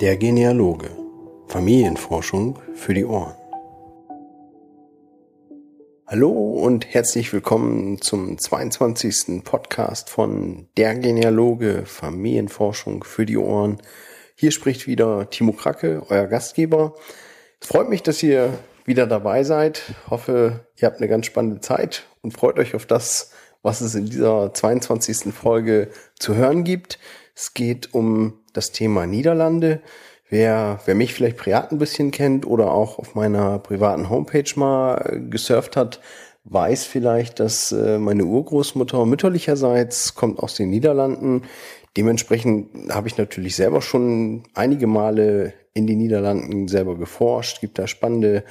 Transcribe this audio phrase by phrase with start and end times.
[0.00, 0.90] Der Genealoge.
[1.48, 3.34] Familienforschung für die Ohren.
[6.06, 9.42] Hallo und herzlich willkommen zum 22.
[9.42, 13.82] Podcast von Der Genealoge Familienforschung für die Ohren.
[14.36, 16.94] Hier spricht wieder Timo Kracke, euer Gastgeber.
[17.60, 19.82] Es freut mich, dass ihr wieder dabei seid.
[20.08, 24.06] Hoffe, ihr habt eine ganz spannende Zeit und freut euch auf das, was es in
[24.06, 25.34] dieser 22.
[25.34, 25.90] Folge
[26.20, 27.00] zu hören gibt.
[27.34, 29.80] Es geht um das Thema Niederlande.
[30.28, 35.22] Wer, wer mich vielleicht privat ein bisschen kennt oder auch auf meiner privaten Homepage mal
[35.30, 36.00] gesurft hat,
[36.44, 41.42] weiß vielleicht, dass äh, meine Urgroßmutter mütterlicherseits kommt aus den Niederlanden.
[41.96, 47.86] Dementsprechend habe ich natürlich selber schon einige Male in den Niederlanden selber geforscht, gibt da
[47.86, 48.44] spannende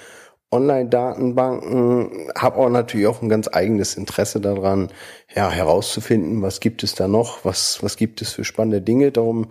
[0.50, 4.90] Online-Datenbanken, habe auch natürlich auch ein ganz eigenes Interesse daran,
[5.36, 9.12] ja, herauszufinden, was gibt es da noch, was, was gibt es für spannende Dinge.
[9.12, 9.48] Darum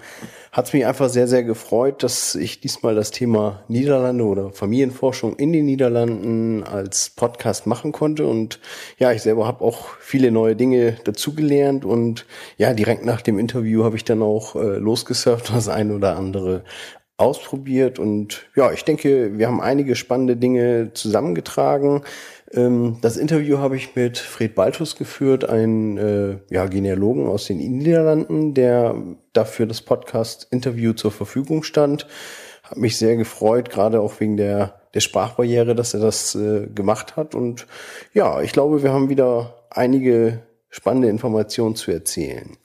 [0.53, 5.37] hat es mich einfach sehr, sehr gefreut, dass ich diesmal das Thema Niederlande oder Familienforschung
[5.37, 8.27] in den Niederlanden als Podcast machen konnte.
[8.27, 8.59] Und
[8.99, 12.25] ja, ich selber habe auch viele neue Dinge dazugelernt und
[12.57, 16.65] ja, direkt nach dem Interview habe ich dann auch äh, losgesurft, das ein oder andere
[17.19, 22.03] ausprobiert und ja, ich denke, wir haben einige spannende Dinge zusammengetragen.
[22.53, 27.59] Ähm, das Interview habe ich mit Fred Baltus geführt, ein äh, ja, Genealogen aus den
[27.59, 28.95] Niederlanden, der
[29.33, 32.07] dafür das Podcast-Interview zur Verfügung stand.
[32.63, 37.17] Hat mich sehr gefreut, gerade auch wegen der, der Sprachbarriere, dass er das äh, gemacht
[37.17, 37.35] hat.
[37.35, 37.67] Und
[38.13, 42.59] ja, ich glaube, wir haben wieder einige spannende Informationen zu erzählen.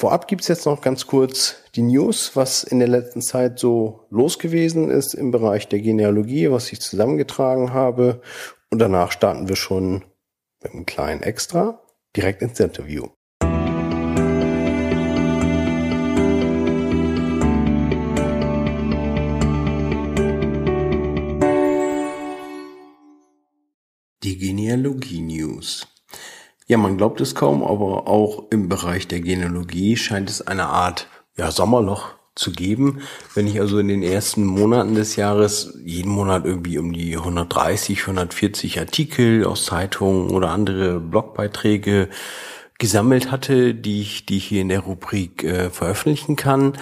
[0.00, 4.38] Vorab gibt's jetzt noch ganz kurz die News, was in der letzten Zeit so los
[4.38, 8.22] gewesen ist im Bereich der Genealogie, was ich zusammengetragen habe.
[8.70, 10.02] Und danach starten wir schon
[10.62, 11.82] mit einem kleinen Extra
[12.16, 13.08] direkt ins Interview.
[24.22, 25.86] Die Genealogie News.
[26.70, 31.08] Ja, man glaubt es kaum, aber auch im Bereich der Genealogie scheint es eine Art
[31.36, 33.00] ja, Sommerloch zu geben.
[33.34, 38.02] Wenn ich also in den ersten Monaten des Jahres jeden Monat irgendwie um die 130,
[38.02, 42.08] 140 Artikel aus Zeitungen oder andere Blogbeiträge
[42.78, 46.74] gesammelt hatte, die ich, die ich hier in der Rubrik äh, veröffentlichen kann,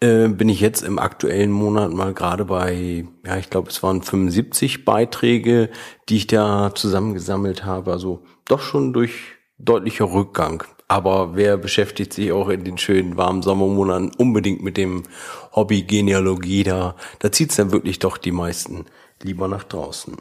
[0.00, 4.00] äh, bin ich jetzt im aktuellen Monat mal gerade bei, ja, ich glaube, es waren
[4.00, 5.68] 75 Beiträge,
[6.08, 7.92] die ich da zusammengesammelt habe.
[7.92, 9.12] Also doch schon durch
[9.58, 10.64] deutlicher Rückgang.
[10.86, 15.04] Aber wer beschäftigt sich auch in den schönen warmen Sommermonaten unbedingt mit dem
[15.52, 16.62] Hobby Genealogie?
[16.62, 18.84] Da, da zieht's dann wirklich doch die meisten
[19.22, 20.16] lieber nach draußen.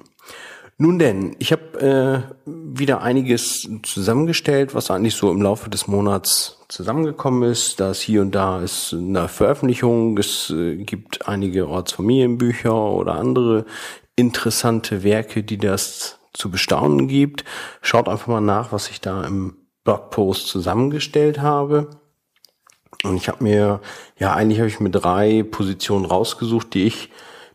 [0.78, 6.60] Nun denn, ich habe äh, wieder einiges zusammengestellt, was eigentlich so im Laufe des Monats
[6.68, 7.80] zusammengekommen ist.
[7.80, 13.66] Da ist hier und da ist eine Veröffentlichung, es äh, gibt einige Ortsfamilienbücher oder andere
[14.16, 17.46] interessante Werke, die das zu bestaunen gibt.
[17.82, 21.90] Schaut einfach mal nach, was ich da im Blogpost zusammengestellt habe.
[23.04, 23.82] Und ich habe mir,
[24.18, 27.10] ja, eigentlich habe ich mir drei Positionen rausgesucht, die ich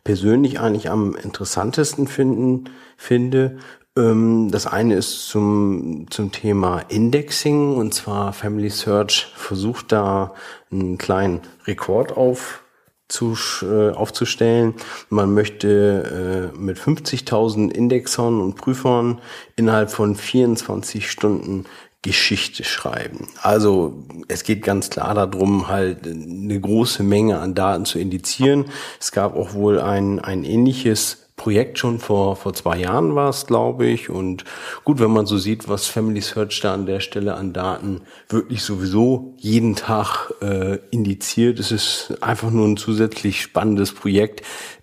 [0.05, 3.59] persönlich eigentlich am interessantesten finden, finde.
[3.97, 10.34] Ähm, das eine ist zum, zum Thema Indexing und zwar Family Search versucht da
[10.71, 12.62] einen kleinen Rekord auf
[13.08, 14.74] zu, äh, aufzustellen.
[15.08, 19.20] Man möchte äh, mit 50.000 Indexern und Prüfern
[19.56, 21.64] innerhalb von 24 Stunden
[22.02, 23.28] Geschichte schreiben.
[23.42, 28.66] Also es geht ganz klar darum, halt eine große Menge an Daten zu indizieren.
[29.00, 33.47] Es gab auch wohl ein, ein ähnliches Projekt schon vor, vor zwei Jahren war es,
[33.47, 34.10] glaube ich.
[34.10, 34.44] Und
[34.84, 38.62] gut, wenn man so sieht, was Family Search da an der Stelle an Daten wirklich
[38.62, 44.42] sowieso jeden Tag äh, indiziert, es ist einfach nur ein zusätzlich spannendes Projekt,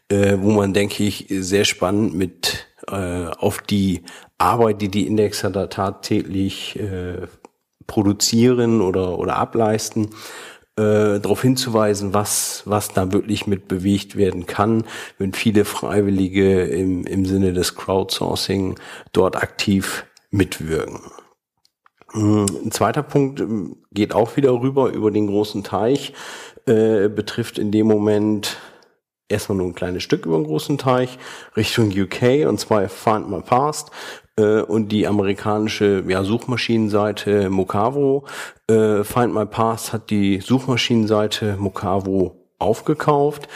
[0.10, 4.02] äh, wo man, denke ich, sehr spannend mit äh, auf die
[4.40, 7.28] Arbeit, die die Indexer da tagtäglich äh,
[7.86, 10.10] produzieren oder, oder ableisten,
[10.78, 14.84] äh, darauf hinzuweisen, was, was da wirklich mit bewegt werden kann,
[15.18, 18.76] wenn viele Freiwillige im, im Sinne des Crowdsourcing
[19.14, 21.00] dort aktiv mitwirken.
[22.12, 26.14] Hm, ein zweiter Punkt ähm, geht auch wieder rüber über den großen Teich,
[26.66, 28.58] äh, betrifft in dem Moment
[29.30, 31.18] erstmal nur ein kleines Stück über den großen Teich
[31.56, 33.92] Richtung UK und zwar Find My Past
[34.38, 38.26] äh, und die amerikanische ja, Suchmaschinenseite Mocavo.
[38.68, 43.48] Äh, Find My Past hat die Suchmaschinenseite Mocavo aufgekauft.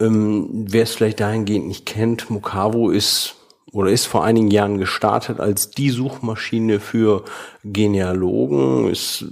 [0.00, 3.36] Ähm, Wer es vielleicht dahingehend nicht kennt, Mocavo ist
[3.72, 7.24] oder ist vor einigen Jahren gestartet als die Suchmaschine für
[7.64, 9.26] Genealogen, ist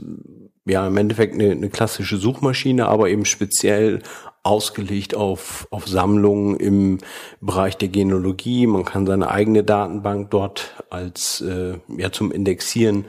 [0.67, 4.03] ja im Endeffekt eine, eine klassische Suchmaschine, aber eben speziell
[4.45, 6.99] ausgelegt auf, auf Sammlungen im
[7.41, 8.67] Bereich der Genealogie.
[8.67, 13.07] Man kann seine eigene Datenbank dort als äh, ja zum Indexieren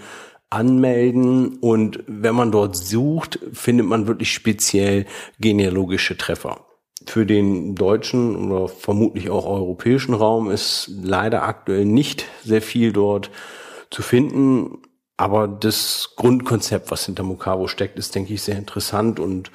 [0.50, 5.06] anmelden und wenn man dort sucht, findet man wirklich speziell
[5.40, 6.66] genealogische Treffer.
[7.06, 13.30] Für den deutschen oder vermutlich auch europäischen Raum ist leider aktuell nicht sehr viel dort
[13.92, 14.82] zu finden.
[15.18, 19.52] Aber das Grundkonzept, was hinter Mokavo steckt, ist, denke ich, sehr interessant und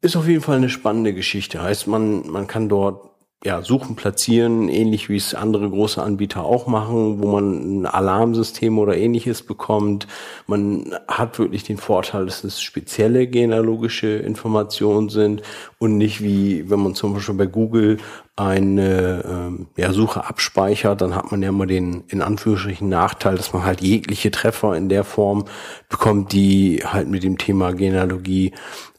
[0.00, 1.62] ist auf jeden Fall eine spannende Geschichte.
[1.62, 6.66] Heißt, man, man kann dort ja, suchen, platzieren, ähnlich wie es andere große Anbieter auch
[6.66, 10.08] machen, wo man ein Alarmsystem oder ähnliches bekommt.
[10.46, 15.42] Man hat wirklich den Vorteil, dass es spezielle genealogische Informationen sind
[15.78, 17.98] und nicht wie, wenn man zum Beispiel bei Google
[18.36, 23.52] eine ähm, ja, Suche abspeichert, dann hat man ja immer den in Anführungsstrichen Nachteil, dass
[23.52, 25.44] man halt jegliche Treffer in der Form
[25.88, 28.52] bekommt, die halt mit dem Thema Genealogie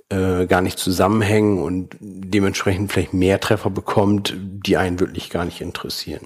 [0.09, 5.61] äh, gar nicht zusammenhängen und dementsprechend vielleicht mehr Treffer bekommt, die einen wirklich gar nicht
[5.61, 6.25] interessieren.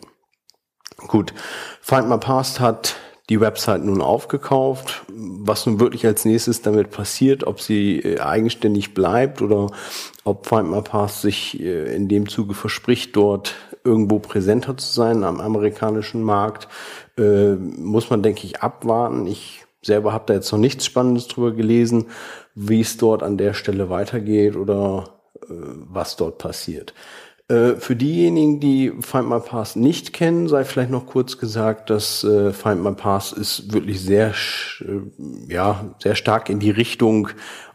[1.07, 1.33] Gut,
[1.81, 2.95] Find My Past hat
[3.29, 5.03] die Website nun aufgekauft.
[5.07, 9.71] Was nun wirklich als nächstes damit passiert, ob sie äh, eigenständig bleibt oder
[10.23, 15.23] ob Find My Past sich äh, in dem Zuge verspricht, dort irgendwo präsenter zu sein
[15.23, 16.67] am amerikanischen Markt,
[17.17, 19.25] äh, muss man, denke ich, abwarten.
[19.27, 22.07] Ich selber habe da jetzt noch nichts Spannendes drüber gelesen,
[22.55, 25.53] wie es dort an der Stelle weitergeht oder äh,
[25.89, 26.93] was dort passiert.
[27.51, 32.23] Äh, für diejenigen, die Find My Pass nicht kennen, sei vielleicht noch kurz gesagt, dass
[32.23, 34.33] äh, Find My Pass ist wirklich sehr,
[34.79, 37.29] äh, ja, sehr stark in die Richtung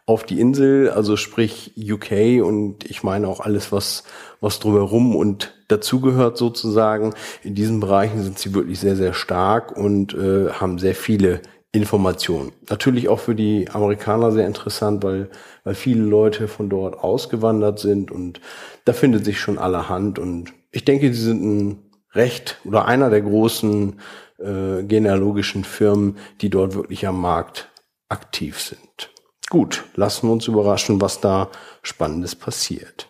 [0.07, 4.05] auf die Insel, also sprich UK und ich meine auch alles, was,
[4.41, 7.13] was drumherum und dazugehört sozusagen.
[7.43, 11.43] In diesen Bereichen sind sie wirklich sehr, sehr stark und äh, haben sehr viele
[11.77, 12.53] Information.
[12.69, 15.31] Natürlich auch für die Amerikaner sehr interessant, weil,
[15.65, 18.41] weil viele Leute von dort ausgewandert sind und
[18.85, 21.83] da findet sich schon allerhand und ich denke, sie sind ein
[22.13, 24.01] recht oder einer der großen
[24.39, 27.69] äh, genealogischen Firmen, die dort wirklich am Markt
[28.09, 29.11] aktiv sind.
[29.49, 31.51] Gut, lassen wir uns überraschen, was da
[31.83, 33.09] Spannendes passiert.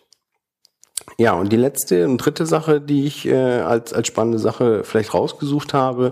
[1.17, 5.13] Ja, und die letzte und dritte Sache, die ich äh, als, als spannende Sache vielleicht
[5.13, 6.11] rausgesucht habe,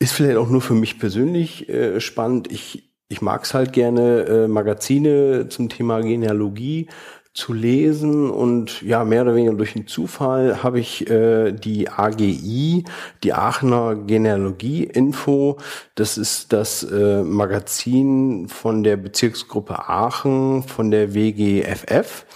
[0.00, 2.50] ist vielleicht auch nur für mich persönlich äh, spannend.
[2.50, 6.88] Ich, ich mag es halt gerne, äh, Magazine zum Thema Genealogie
[7.32, 12.84] zu lesen und ja, mehr oder weniger durch einen Zufall habe ich äh, die AGI,
[13.22, 15.58] die Aachener Genealogie-Info.
[15.94, 22.26] Das ist das äh, Magazin von der Bezirksgruppe Aachen, von der WGFF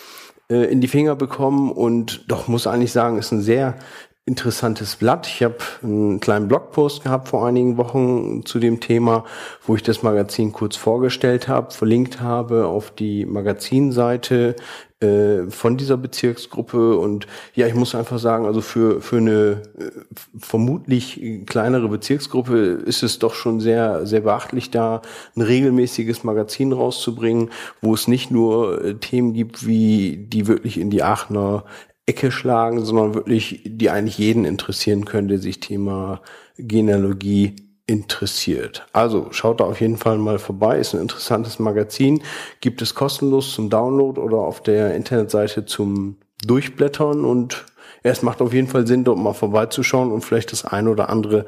[0.48, 3.76] äh, in die Finger bekommen und doch muss eigentlich sagen, ist ein sehr
[4.26, 5.26] interessantes Blatt.
[5.26, 9.24] Ich habe einen kleinen Blogpost gehabt vor einigen Wochen zu dem Thema,
[9.66, 14.56] wo ich das Magazin kurz vorgestellt habe, verlinkt habe auf die Magazinseite
[15.00, 16.96] äh, von dieser Bezirksgruppe.
[16.96, 19.90] Und ja, ich muss einfach sagen, also für, für eine äh,
[20.38, 25.02] vermutlich kleinere Bezirksgruppe ist es doch schon sehr, sehr beachtlich, da
[25.36, 27.50] ein regelmäßiges Magazin rauszubringen,
[27.82, 31.64] wo es nicht nur äh, Themen gibt, wie die wirklich in die Aachener
[32.06, 36.20] Ecke schlagen, sondern wirklich, die eigentlich jeden interessieren können, der sich Thema
[36.58, 38.86] Genealogie interessiert.
[38.92, 42.22] Also schaut da auf jeden Fall mal vorbei, ist ein interessantes Magazin,
[42.60, 47.66] gibt es kostenlos zum Download oder auf der Internetseite zum Durchblättern und
[48.02, 51.46] es macht auf jeden Fall Sinn, dort mal vorbeizuschauen und vielleicht das eine oder andere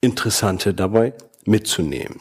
[0.00, 1.14] Interessante dabei
[1.44, 2.18] mitzunehmen.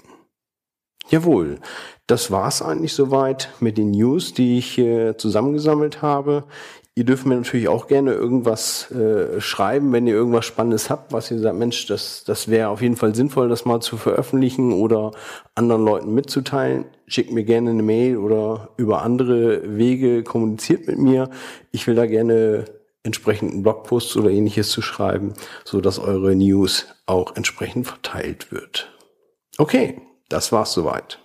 [1.09, 1.59] Jawohl,
[2.07, 6.45] das war's eigentlich soweit mit den News, die ich äh, zusammengesammelt habe.
[6.97, 11.29] Ihr dürft mir natürlich auch gerne irgendwas äh, schreiben, wenn ihr irgendwas Spannendes habt, was
[11.29, 15.11] ihr sagt, Mensch, das, das wäre auf jeden Fall sinnvoll, das mal zu veröffentlichen oder
[15.55, 16.85] anderen Leuten mitzuteilen.
[17.05, 21.29] Schickt mir gerne eine Mail oder über andere Wege kommuniziert mit mir.
[21.71, 22.63] Ich will da gerne
[23.03, 25.33] entsprechenden Blogposts oder ähnliches zu schreiben,
[25.65, 28.89] so dass eure News auch entsprechend verteilt wird.
[29.57, 31.19] Okay, das war's soweit.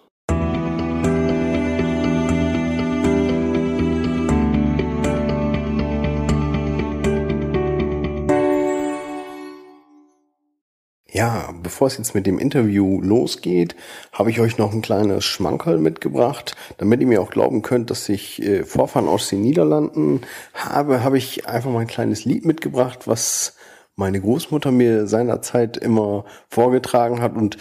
[11.20, 13.76] Ja, bevor es jetzt mit dem Interview losgeht,
[14.10, 18.08] habe ich euch noch ein kleines Schmankerl mitgebracht, damit ihr mir auch glauben könnt, dass
[18.08, 20.22] ich äh, Vorfahren aus den Niederlanden
[20.54, 23.54] habe, habe ich einfach mal ein kleines Lied mitgebracht, was
[23.96, 27.36] meine Großmutter mir seinerzeit immer vorgetragen hat.
[27.36, 27.58] Und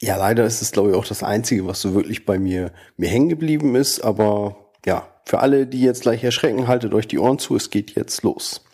[0.00, 3.08] ja, leider ist es glaube ich auch das einzige, was so wirklich bei mir mir
[3.08, 7.40] hängen geblieben ist, aber ja, für alle, die jetzt gleich erschrecken, haltet euch die Ohren
[7.40, 8.65] zu, es geht jetzt los.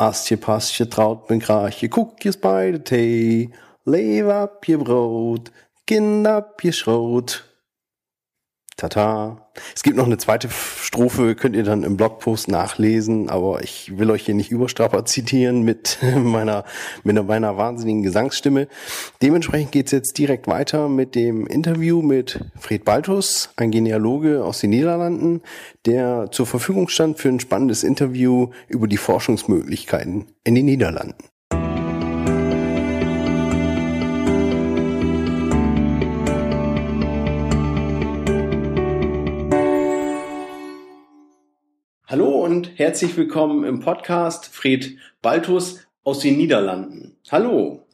[0.00, 3.50] Astje, Pastje, Traut, bin Krache, Koekjes bei de thee.
[3.84, 4.64] Leef op
[8.80, 9.46] Tata.
[9.74, 14.10] Es gibt noch eine zweite Strophe, könnt ihr dann im Blogpost nachlesen, aber ich will
[14.10, 16.64] euch hier nicht überstrapazitieren mit meiner,
[17.04, 18.68] mit meiner wahnsinnigen Gesangsstimme.
[19.20, 24.70] Dementsprechend geht's jetzt direkt weiter mit dem Interview mit Fred Baltus, ein Genealoge aus den
[24.70, 25.42] Niederlanden,
[25.84, 31.14] der zur Verfügung stand für ein spannendes Interview über die Forschungsmöglichkeiten in den Niederlanden.
[42.60, 47.16] Und herzlich willkommen im Podcast Fred Baltus aus den Niederlanden.
[47.30, 47.86] Hallo.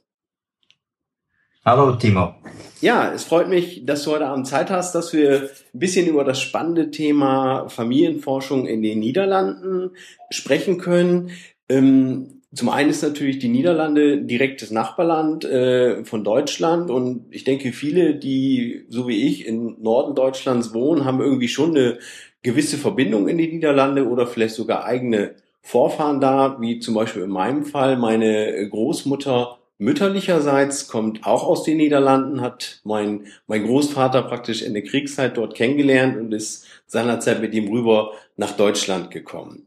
[1.65, 2.35] Hallo Timo.
[2.81, 6.25] Ja, es freut mich, dass du heute Abend Zeit hast, dass wir ein bisschen über
[6.25, 9.93] das spannende Thema Familienforschung in den Niederlanden
[10.31, 11.31] sprechen können.
[11.69, 17.73] Ähm, zum einen ist natürlich die Niederlande direktes Nachbarland äh, von Deutschland und ich denke,
[17.73, 21.99] viele, die so wie ich in Norden Deutschlands wohnen, haben irgendwie schon eine
[22.47, 27.31] gewisse Verbindung in die Niederlande oder vielleicht sogar eigene Vorfahren da, wie zum Beispiel in
[27.31, 34.63] meinem Fall meine Großmutter mütterlicherseits kommt auch aus den Niederlanden, hat mein, mein Großvater praktisch
[34.63, 39.67] in der Kriegszeit dort kennengelernt und ist seinerzeit mit ihm rüber nach Deutschland gekommen.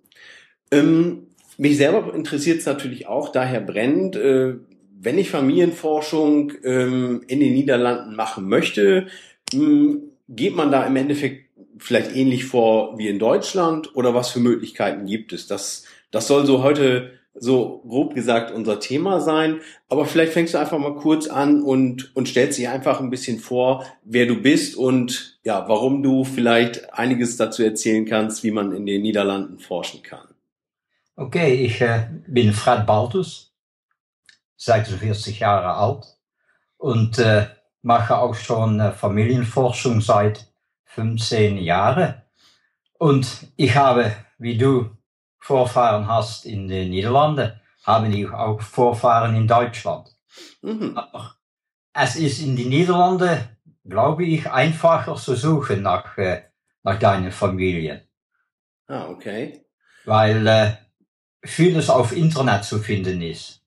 [0.72, 4.54] Ähm, mich selber interessiert es natürlich auch daher brennend, äh,
[5.02, 9.08] wenn ich Familienforschung ähm, in den Niederlanden machen möchte,
[9.54, 11.49] ähm, geht man da im Endeffekt
[11.80, 15.48] vielleicht ähnlich vor wie in Deutschland oder was für Möglichkeiten gibt es?
[15.48, 19.62] Das, das soll so heute so grob gesagt unser Thema sein.
[19.88, 23.40] Aber vielleicht fängst du einfach mal kurz an und, und stellst dich einfach ein bisschen
[23.40, 28.72] vor, wer du bist und ja, warum du vielleicht einiges dazu erzählen kannst, wie man
[28.74, 30.28] in den Niederlanden forschen kann.
[31.16, 33.54] Okay, ich äh, bin Fred Baltus,
[34.58, 36.18] 46 Jahre alt
[36.78, 37.48] und äh,
[37.82, 40.49] mache auch schon äh, Familienforschung seit
[40.90, 42.24] 15 Jahre.
[42.98, 44.90] Und ich habe, wie du
[45.40, 50.10] Vorfahren hast in den Niederlanden, haben ich auch Vorfahren in Deutschland.
[50.62, 50.98] Mhm.
[50.98, 51.36] Aber
[51.94, 53.40] es ist in den Niederlanden,
[53.86, 56.44] glaube ich, einfacher zu suchen nach, äh,
[56.84, 58.02] nach deinen Familien.
[58.88, 59.66] Ah, okay.
[60.06, 60.72] Weil äh,
[61.44, 63.62] vieles auf Internet zu finden ist.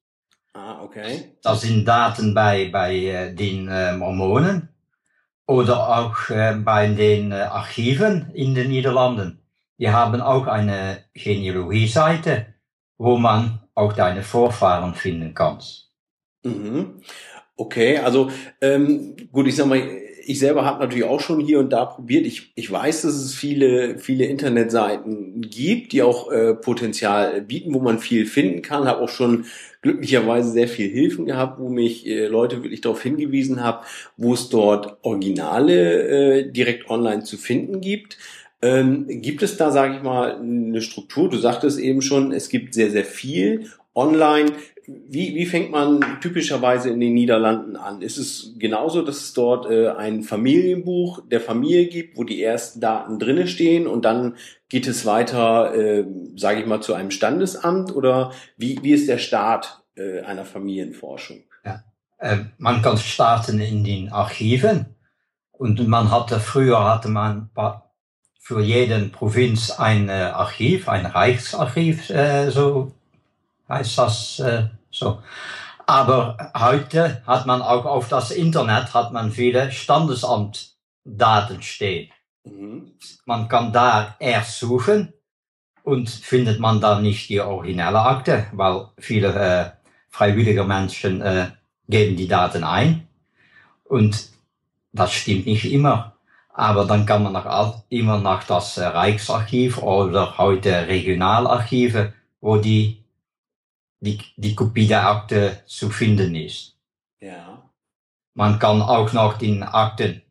[0.52, 1.37] Ah, okay.
[1.43, 4.72] Da sind Daten bei, bei äh, den äh, Mormonen
[5.47, 9.41] oder auch äh, bei den äh, Archiven in den Niederlanden.
[9.79, 12.47] Die haben auch eine Genealogie-Seite,
[12.99, 15.91] wo man auch deine Vorfahren finden kannst.
[16.45, 17.01] Mhm.
[17.57, 18.31] Okay, also
[18.61, 22.26] ähm, gut, ich sag mal, ich selber habe natürlich auch schon hier und da probiert.
[22.26, 27.81] Ich, ich weiß, dass es viele, viele Internetseiten gibt, die auch äh, Potenzial bieten, wo
[27.81, 28.87] man viel finden kann.
[28.87, 29.45] Habe auch schon
[29.83, 33.85] glücklicherweise sehr viel Hilfen gehabt, wo mich äh, Leute wirklich darauf hingewiesen haben,
[34.17, 38.17] wo es dort Originale äh, direkt online zu finden gibt.
[38.62, 41.29] Ähm, gibt es da, sage ich mal, eine Struktur?
[41.29, 44.53] Du sagtest eben schon, es gibt sehr, sehr viel online.
[44.87, 48.03] Wie, wie fängt man typischerweise in den Niederlanden an?
[48.03, 52.81] Ist es genauso, dass es dort äh, ein Familienbuch der Familie gibt, wo die ersten
[52.81, 54.35] Daten drinne stehen und dann
[54.69, 56.05] geht es weiter, äh,
[56.37, 61.45] sage ich mal, zu einem Standesamt oder wie, wie ist der Start äh, einer Familienforschung?
[61.65, 61.85] Ja.
[62.19, 64.87] Äh, man kann starten in den Archiven
[65.53, 67.51] und man hatte früher hatte man
[68.41, 72.93] für jeden Provinz ein äh, Archiv, ein Reichsarchiv, äh, so
[73.73, 75.23] heißt das äh, so.
[75.87, 82.11] Aber heute hat man auch auf das Internet hat man viele Standesamtdaten stehen.
[82.45, 82.93] Mhm.
[83.26, 85.12] Man kann da erst suchen
[85.83, 89.71] und findet man dann nicht die originelle Akte, weil viele äh,
[90.09, 91.49] freiwillige Menschen äh,
[91.88, 93.09] geben die Daten ein.
[93.85, 94.29] Und
[94.93, 96.17] das stimmt nicht immer.
[96.55, 103.01] Aber dann kann man noch immer nach das äh, Reichsarchiv oder heute Regionalarchive, wo die
[104.02, 106.76] die, die Kopie der Akte zu finden ist.
[107.21, 107.71] Ja.
[108.35, 110.23] Man kann auch noch die Akten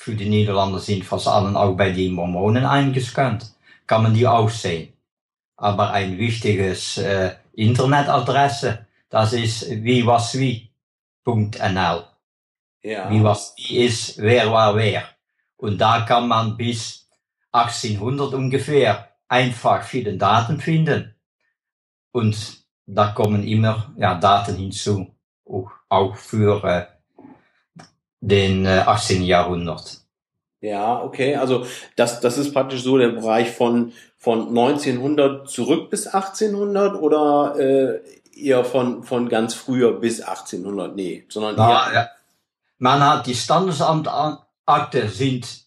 [0.00, 3.52] für die Niederlande sind fast allen auch bei den Mormonen eingescannt.
[3.86, 4.94] Kann man die auch sehen.
[5.56, 12.04] Aber ein wichtiges äh, Internetadresse, das ist wie was wie.nl.
[12.82, 13.10] Ja.
[13.10, 15.04] Wie was wie ist, wer war wer.
[15.58, 17.06] Und da kann man bis
[17.52, 21.14] 1800 ungefähr einfach viele Daten finden.
[22.10, 22.59] Und
[22.94, 25.08] da kommen immer ja, Daten hinzu,
[25.44, 26.86] auch, auch für äh,
[28.20, 29.22] den äh, 18.
[29.22, 30.00] Jahrhundert.
[30.60, 31.64] Ja, okay, also
[31.96, 38.02] das, das ist praktisch so der Bereich von, von 1900 zurück bis 1800 oder äh,
[38.36, 40.94] eher von, von ganz früher bis 1800?
[40.94, 42.08] Nee, sondern ja, ja.
[42.78, 45.64] Man hat die Standesamtakte sind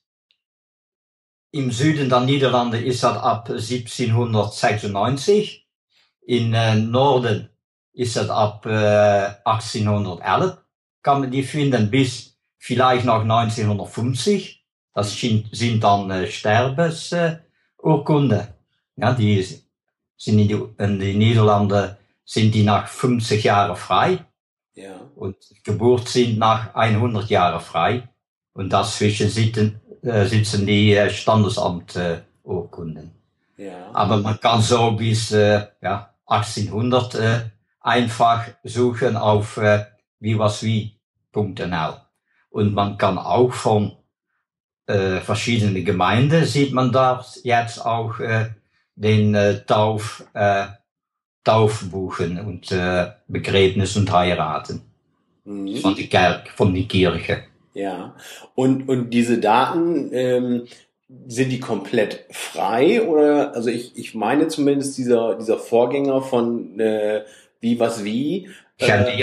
[1.52, 5.63] im Süden der Niederlande ist das ab 1796.
[6.26, 7.50] In äh, Norden
[7.94, 10.58] ist das ab äh, 1811.
[11.02, 14.64] Kann man die finden bis vielleicht nach 1950.
[14.94, 18.48] Das sind dann Sterbesurkunden.
[18.96, 19.64] ja, die
[20.24, 24.26] sind in die, in die Niederlande sind die nach 50 Jahren frei.
[24.76, 25.02] Ja.
[25.16, 28.08] Und Geburt sind nach 100 Jahren frei.
[28.54, 33.12] Und dazwischen sitzen, äh, sitzen die äh, Standesamturkunden.
[33.58, 33.90] Äh, ja.
[33.94, 37.40] Aber man kann so bis äh, ja, 1800 äh,
[37.80, 39.86] einfach suchen auf äh,
[40.20, 42.02] wiewaswie.nl.
[42.50, 43.94] Und man kann auch von
[44.88, 48.50] äh, verschiedenen Gemeinden sieht man da jetzt auch äh,
[48.96, 50.66] den äh, Tauf, äh,
[51.44, 54.82] Taufbuchen und äh, Begräbnis und Heiraten
[55.46, 55.78] mhm.
[55.78, 57.44] von die Kerk, von die Kirche.
[57.74, 58.16] Ja,
[58.56, 60.68] und, und diese Daten, ähm,
[61.28, 67.24] sind die komplett frei oder, also ich, ich meine zumindest dieser, dieser Vorgänger von äh,
[67.60, 68.50] Wie was wie.
[68.78, 69.22] Äh,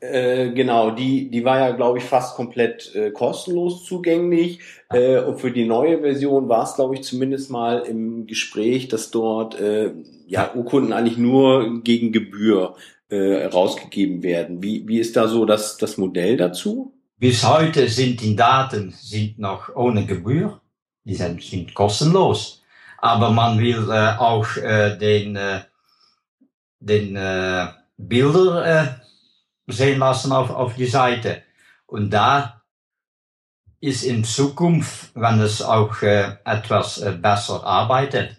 [0.00, 4.60] äh, genau, die, die war ja, glaube ich, fast komplett äh, kostenlos zugänglich.
[4.90, 9.10] Äh, und für die neue Version war es, glaube ich, zumindest mal im Gespräch, dass
[9.10, 9.92] dort äh,
[10.26, 12.76] ja Urkunden eigentlich nur gegen Gebühr
[13.08, 14.62] äh, rausgegeben werden.
[14.62, 16.92] Wie, wie ist da so das, das Modell dazu?
[17.18, 20.60] Bis heute sind die Daten sind noch ohne Gebühr,
[21.08, 22.62] die sind, sind kostenlos.
[22.98, 25.60] Aber man will äh, auch äh, den, äh,
[26.80, 28.88] den äh, Bilder äh,
[29.66, 31.42] sehen lassen auf, auf die Seite.
[31.86, 32.62] Und da
[33.80, 38.36] ist in Zukunft, wenn es auch äh, etwas äh, besser arbeitet,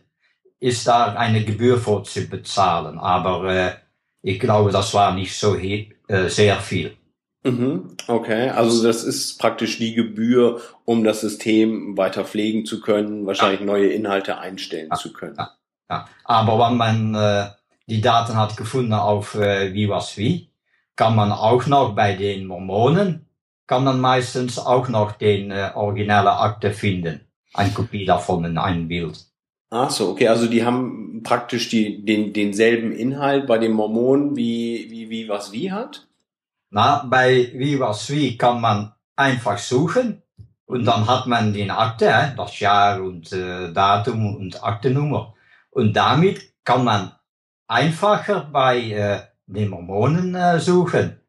[0.60, 3.00] ist da eine Gebühr für zu bezahlen.
[3.00, 3.76] Aber äh,
[4.22, 5.88] ich glaube, das war nicht so äh,
[6.28, 6.99] sehr viel.
[7.44, 13.26] Mhm, okay, also das ist praktisch die Gebühr, um das System weiter pflegen zu können,
[13.26, 13.66] wahrscheinlich ja.
[13.66, 14.98] neue Inhalte einstellen ja.
[14.98, 15.36] zu können.
[15.38, 15.56] Ja.
[15.90, 16.06] ja.
[16.26, 17.50] Aber wenn man äh,
[17.88, 20.50] die Daten hat gefunden auf äh, wie was wie,
[20.98, 23.26] kann man auch noch bei den Mormonen,
[23.68, 27.22] kann man meistens auch noch den äh, originelle Akte finden.
[27.54, 29.18] Eine Kopie davon in einem Bild.
[29.70, 34.88] Ach so, okay, also die haben praktisch die, den, denselben Inhalt bei den Mormonen wie,
[34.90, 36.09] wie, wie was wie hat?
[36.72, 40.22] Na, bei wie was wie kann man einfach suchen
[40.66, 45.34] und dann hat man den Akte, das Jahr und äh, Datum und Aktenummer.
[45.72, 47.12] Und damit kann man
[47.68, 51.20] einfacher bei äh, den Mormonen äh, suchen.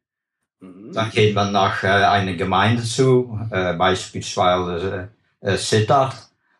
[0.61, 0.93] Mhm.
[0.93, 5.09] Dann geht man nach äh, einer Gemeinde zu, äh, beispielsweise
[5.41, 6.15] äh, Sittard,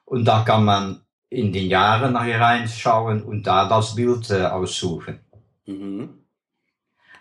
[0.07, 5.21] und da kann man in den Jahren reinschauen und da das Bild äh, aussuchen.
[5.67, 6.20] Mhm.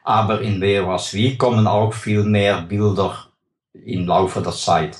[0.03, 3.29] Aber in Wer was wie kommen auch viel mehr Bilder
[3.73, 4.97] im Laufe der Zeit.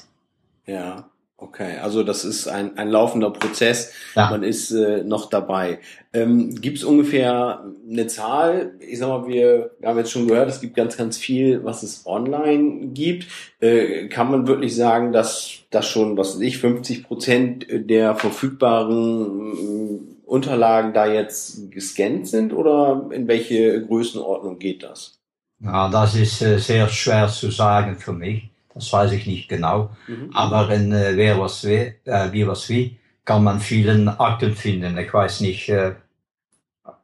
[0.65, 1.77] Ja, okay.
[1.81, 3.93] Also das ist ein, ein laufender Prozess.
[4.15, 4.29] Ja.
[4.29, 5.79] Man ist äh, noch dabei.
[6.13, 8.73] Ähm, gibt es ungefähr eine Zahl?
[8.79, 12.05] Ich sag mal, wir, haben jetzt schon gehört, es gibt ganz, ganz viel, was es
[12.05, 13.27] online gibt.
[13.59, 20.18] Äh, kann man wirklich sagen, dass das schon, was weiß ich, 50 Prozent der verfügbaren
[20.29, 25.19] Unterlagen da jetzt gescannt sind oder in welche Größenordnung geht das?
[25.59, 28.49] Ja, das ist äh, sehr schwer zu sagen für mich.
[28.73, 29.89] Das weiß ich nicht genau.
[30.07, 30.29] Mhm.
[30.33, 34.97] Aber in äh, Wer was wie, äh, wie was wie kann man vielen Akten finden.
[34.97, 35.95] Ich weiß nicht äh,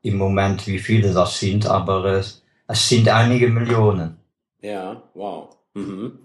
[0.03, 2.23] im Moment, wie viele das sind, aber äh,
[2.67, 4.17] es sind einige Millionen.
[4.61, 5.49] Ja, wow.
[5.73, 6.19] Mhm.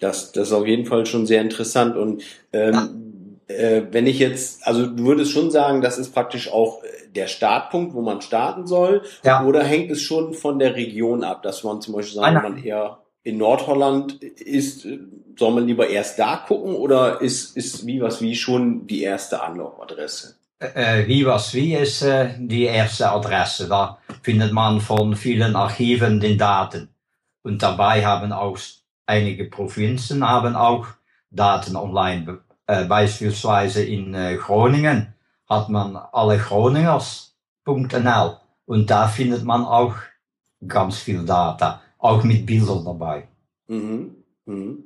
[0.00, 1.96] Das, das ist auf jeden Fall schon sehr interessant.
[1.96, 2.88] Und ähm, ja
[3.48, 7.26] äh, wenn ich jetzt, also du würdest schon sagen, das ist praktisch auch äh, der
[7.26, 9.44] Startpunkt, wo man starten soll, ja.
[9.44, 12.62] oder hängt es schon von der Region ab, dass man zum Beispiel sagt, wenn man
[12.62, 14.98] eher in Nordholland ist, äh,
[15.36, 19.42] soll man lieber erst da gucken oder ist, ist wie was wie schon die erste
[19.42, 20.36] Anlaufadresse?
[20.60, 23.68] Äh, wie was wie ist äh, die erste Adresse.
[23.68, 26.88] Da findet man von vielen Archiven den Daten.
[27.42, 28.58] Und dabei haben auch
[29.06, 30.86] einige Provinzen haben auch
[31.30, 35.14] Daten online äh, beispielsweise in äh, Groningen
[35.48, 39.94] hat man alle Groningers.nl und da findet man auch
[40.66, 43.28] ganz viel Data, auch mit Bildern dabei.
[43.68, 44.16] Mhm.
[44.46, 44.84] Mhm.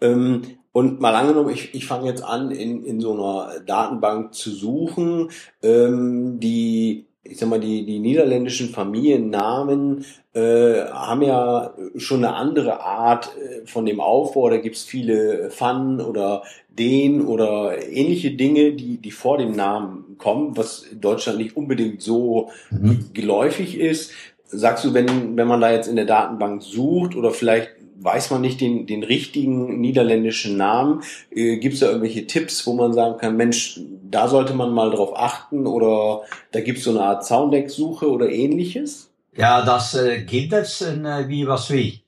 [0.00, 0.42] Ähm,
[0.72, 5.30] und mal angenommen, ich, ich fange jetzt an, in, in so einer Datenbank zu suchen,
[5.62, 12.80] ähm, die ich sag mal, die, die niederländischen Familiennamen äh, haben ja schon eine andere
[12.80, 14.50] Art äh, von dem Aufbau.
[14.50, 20.56] Da gibt's viele Fun oder den oder ähnliche Dinge, die, die vor dem Namen kommen,
[20.56, 23.06] was in Deutschland nicht unbedingt so mhm.
[23.14, 24.12] geläufig ist.
[24.44, 27.70] Sagst du, wenn, wenn man da jetzt in der Datenbank sucht oder vielleicht
[28.06, 31.02] weiß man nicht den, den richtigen niederländischen Namen.
[31.30, 34.90] Äh, Gibt es da irgendwelche Tipps, wo man sagen kann, Mensch, da sollte man mal
[34.90, 39.10] drauf achten oder da gibt es so eine Art Sounddeck-Suche oder ähnliches?
[39.36, 42.04] Ja, das äh, gibt es in äh, Wie was wie.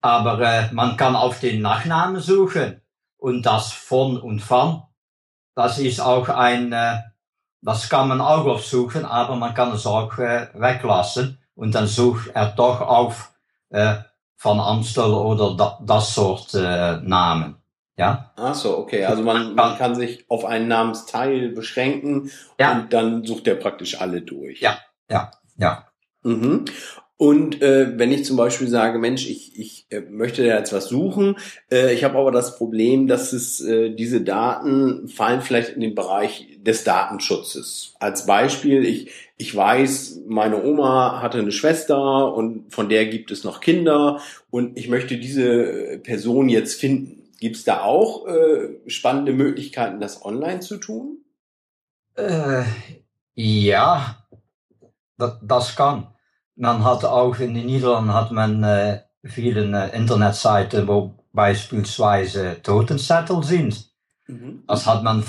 [0.00, 2.80] Aber äh, man kann auf den Nachnamen suchen
[3.18, 4.84] und das von und von.
[5.56, 6.98] Das ist auch ein, äh,
[7.60, 12.30] das kann man auch aufsuchen, aber man kann es auch äh, weglassen und dann sucht
[12.32, 13.32] er doch auf
[13.70, 13.96] äh,
[14.40, 17.56] von Amstel oder da, das Sort äh, Namen.
[17.98, 18.32] Ja?
[18.36, 19.04] Ach so, okay.
[19.04, 22.72] Also man, man kann sich auf einen Namensteil beschränken Ja.
[22.72, 24.62] und dann sucht er praktisch alle durch.
[24.62, 24.78] Ja.
[25.10, 25.84] Ja, ja.
[26.22, 26.64] Mhm.
[27.20, 30.88] Und äh, wenn ich zum Beispiel sage, Mensch, ich, ich äh, möchte da jetzt was
[30.88, 31.36] suchen,
[31.70, 35.94] äh, ich habe aber das Problem, dass es äh, diese Daten fallen vielleicht in den
[35.94, 37.94] Bereich des Datenschutzes.
[38.00, 43.44] Als Beispiel, ich, ich weiß, meine Oma hatte eine Schwester und von der gibt es
[43.44, 47.28] noch Kinder und ich möchte diese äh, Person jetzt finden.
[47.38, 51.18] Gibt es da auch äh, spannende Möglichkeiten, das online zu tun?
[52.14, 52.62] Äh,
[53.34, 54.24] ja,
[55.18, 56.06] das, das kann.
[56.60, 63.42] Man hat auch in den Niederlanden hat man äh, viele äh, Internetseiten, wo beispielsweise Totenzettel
[63.42, 63.88] sind.
[64.26, 64.64] Mhm.
[64.68, 65.22] Das hat man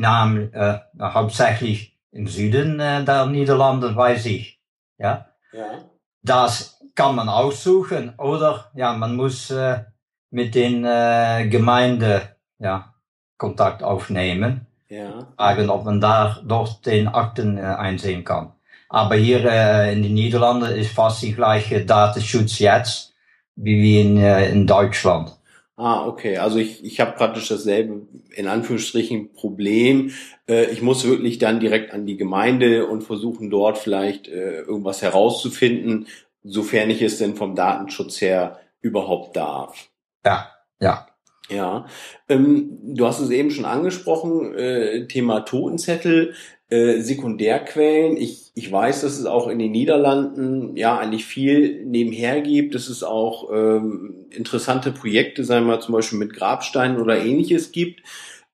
[0.00, 4.60] Namen äh, hauptsächlich im Süden äh, der Niederlande, weiß ich.
[4.98, 5.84] Ja, Ja.
[6.22, 9.84] das kann man aussuchen oder ja, man muss äh,
[10.30, 12.22] mit den äh, Gemeinde
[12.58, 12.92] ja
[13.38, 15.28] Kontakt aufnehmen, Ja.
[15.36, 18.52] fragen, ob man da dort den Akten äh, einsehen kann.
[18.92, 23.14] Aber hier äh, in den Niederlanden ist fast die gleiche Datenschutz jetzt
[23.56, 25.34] wie wie in, äh, in Deutschland.
[25.76, 26.36] Ah, okay.
[26.36, 28.02] Also ich, ich habe praktisch dasselbe,
[28.34, 30.10] in Anführungsstrichen, Problem.
[30.46, 35.00] Äh, ich muss wirklich dann direkt an die Gemeinde und versuchen dort vielleicht äh, irgendwas
[35.00, 36.06] herauszufinden,
[36.44, 39.88] sofern ich es denn vom Datenschutz her überhaupt darf.
[40.22, 40.50] Ja,
[40.80, 41.06] ja.
[41.48, 41.86] Ja,
[42.28, 46.34] ähm, du hast es eben schon angesprochen, äh, Thema Totenzettel,
[46.72, 48.16] äh, Sekundärquellen.
[48.16, 52.88] Ich, ich weiß, dass es auch in den Niederlanden ja eigentlich viel nebenher gibt, dass
[52.88, 58.02] es auch ähm, interessante Projekte, sagen wir mal zum Beispiel mit Grabsteinen oder ähnliches gibt.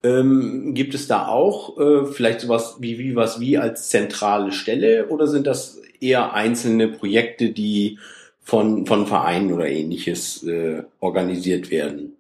[0.03, 5.07] Ähm, gibt es da auch äh, vielleicht sowas wie, wie was wie als zentrale Stelle
[5.09, 7.99] oder sind das eher einzelne Projekte, die
[8.43, 12.17] von, von Vereinen oder ähnliches äh, organisiert werden?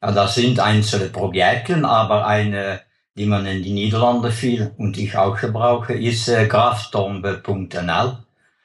[0.00, 2.82] Ja, das sind einzelne Projekte, aber eine,
[3.16, 8.18] die man in die Niederlande viel und ich auch gebrauche, ist äh, graftombe.nl.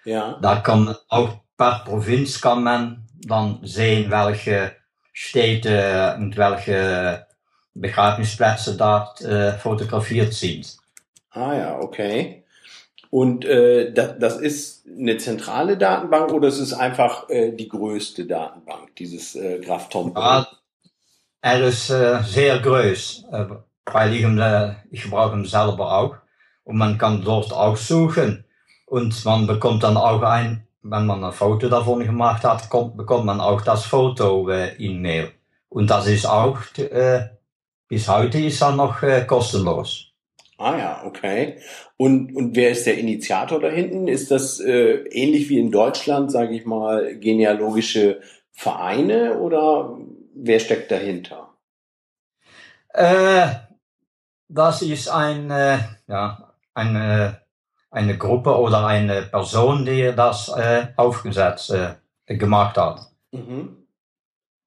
[0.06, 0.40] Ja.
[0.42, 4.72] Da kann man auch per Provinz kann man dann sehen, welche
[5.12, 7.28] Städte und welche
[7.74, 10.78] Begrabnisplätze dort äh, fotografiert sind.
[11.32, 12.46] Ah ja, okay.
[13.12, 18.26] Und äh, das, das ist eine zentrale Datenbank oder ist es einfach äh, die größte
[18.26, 19.60] Datenbank, dieses äh?
[20.16, 20.48] Ja,
[21.42, 23.26] er ist sehr groß,
[23.94, 26.16] weil ich, äh, ich brauche ihn selber auch.
[26.64, 28.46] Und man kann dort auch suchen.
[28.86, 33.26] Und man bekommt dann auch ein, wenn man ein Foto davon gemacht hat, kommt, bekommt
[33.26, 35.32] man auch das Foto äh, in Mail.
[35.70, 37.28] Und das ist auch, äh,
[37.88, 40.08] bis heute ist er noch äh, kostenlos.
[40.58, 41.60] Ah ja, okay.
[41.96, 44.08] Und, und wer ist der Initiator da hinten?
[44.08, 48.20] Ist das äh, ähnlich wie in Deutschland, sage ich mal, genealogische
[48.52, 49.98] Vereine oder
[50.36, 51.54] wer steckt dahinter?
[52.94, 53.69] Äh,
[54.50, 57.40] das ist ein, äh, ja, eine,
[57.92, 61.96] eine Gruppe oder eine Person, die das äh, aufgesetzt äh,
[62.36, 63.08] gemacht hat.
[63.32, 63.78] Mhm.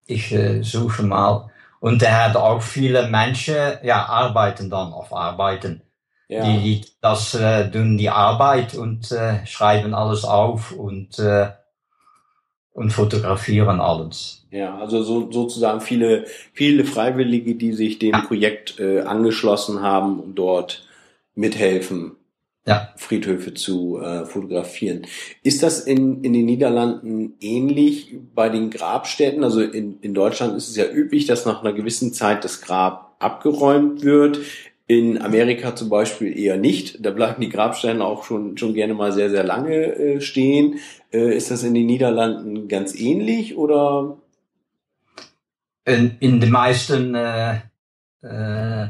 [0.06, 1.50] Ich äh, suche mal.
[1.80, 5.82] Und er hat auch viele Menschen, ja, arbeiten dann auf Arbeiten.
[6.28, 6.44] Ja.
[6.44, 11.50] Die, die das äh, tun die Arbeit und äh, schreiben alles auf und, äh,
[12.72, 14.41] und fotografieren alles.
[14.52, 20.34] Ja, also so, sozusagen viele, viele Freiwillige, die sich dem Projekt äh, angeschlossen haben und
[20.34, 20.86] dort
[21.34, 22.12] mithelfen,
[22.66, 22.90] Ja.
[22.96, 25.06] Friedhöfe zu äh, fotografieren.
[25.42, 29.42] Ist das in, in den Niederlanden ähnlich bei den Grabstätten?
[29.42, 33.16] Also in, in Deutschland ist es ja üblich, dass nach einer gewissen Zeit das Grab
[33.20, 34.38] abgeräumt wird.
[34.86, 37.04] In Amerika zum Beispiel eher nicht.
[37.04, 40.78] Da bleiben die Grabsteine auch schon, schon gerne mal sehr, sehr lange äh, stehen.
[41.10, 44.18] Äh, ist das in den Niederlanden ganz ähnlich oder?
[45.84, 47.60] In, in de meisten äh,
[48.22, 48.88] äh,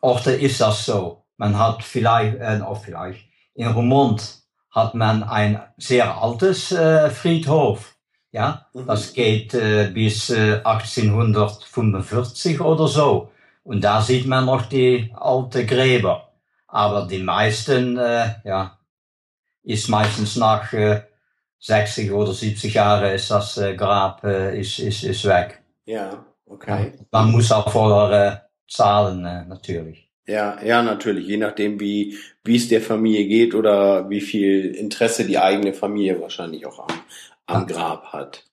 [0.00, 1.24] Orten ist das so.
[1.36, 7.94] Man hat vielleicht, äh, of vielleicht, in Roermond hat man ein sehr altes äh, Friedhof.
[8.30, 8.86] Ja, Mhm.
[8.86, 13.32] das geht äh, bis äh, 1845 oder so.
[13.64, 16.32] Und da sieht man noch die alte Gräber.
[16.66, 18.78] Aber die meisten, äh, ja,
[19.62, 21.02] ist meistens nach äh,
[21.60, 25.62] 60 oder 70 Jahre ist das äh, Grab äh, ist, ist, ist weg.
[25.86, 26.92] Ja, okay.
[27.10, 30.08] Man muss auch vorher äh, zahlen, äh, natürlich.
[30.26, 31.26] Ja, ja, natürlich.
[31.26, 36.20] Je nachdem, wie, wie es der Familie geht oder wie viel Interesse die eigene Familie
[36.20, 36.94] wahrscheinlich auch am,
[37.46, 38.44] am Grab hat.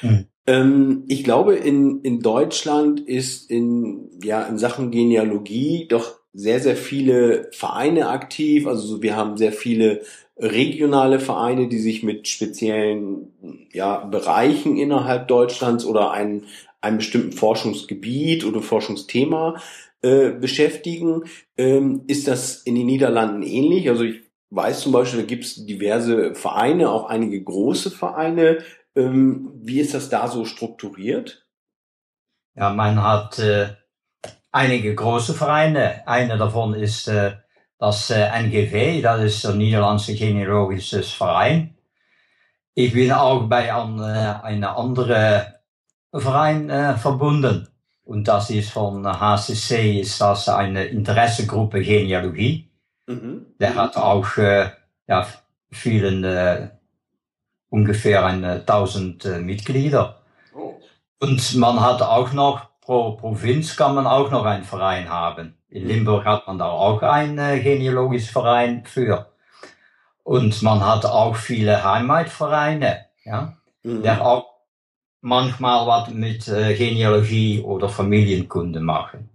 [0.00, 0.26] Hm.
[0.46, 6.76] Ähm, ich glaube, in, in Deutschland ist in, ja, in Sachen Genealogie doch sehr, sehr
[6.76, 8.68] viele Vereine aktiv.
[8.68, 10.02] Also wir haben sehr viele
[10.36, 16.44] regionale Vereine, die sich mit speziellen ja, Bereichen innerhalb Deutschlands oder einem,
[16.80, 19.60] einem bestimmten Forschungsgebiet oder Forschungsthema
[20.02, 21.24] äh, beschäftigen.
[21.56, 23.88] Ähm, ist das in den Niederlanden ähnlich?
[23.88, 28.58] Also ich weiß zum Beispiel, da gibt es diverse Vereine, auch einige große Vereine.
[28.94, 31.46] Ähm, wie ist das da so strukturiert?
[32.54, 33.68] Ja, man hat äh,
[34.52, 36.06] einige große Vereine.
[36.06, 37.32] Einer davon ist äh,
[37.78, 41.74] das äh, NGV, das ist der Niederlandse Genealogische Verein.
[42.74, 45.46] Ich bin auch bei an, äh, einer anderen
[46.12, 47.68] Verein äh, verbunden.
[48.04, 52.70] Und das ist von HCC, ist das eine Interessegruppe Genealogie.
[53.06, 53.46] Mhm.
[53.58, 54.70] Der hat auch äh,
[55.08, 55.26] ja,
[55.70, 56.70] vielen, äh,
[57.68, 60.20] ungefähr eine, 1000 äh, Mitglieder.
[60.54, 60.74] Oh.
[61.20, 65.58] Und man hat auch noch, pro Provinz kann man auch noch einen Verein haben.
[65.68, 69.26] In Limburg hat man da auch einen äh, genealogischen Verein für.
[70.22, 74.02] Und man hat auch viele Heimatvereine, ja, mhm.
[74.02, 74.46] der auch
[75.20, 79.30] manchmal was mit äh, Genealogie oder Familienkunde machen.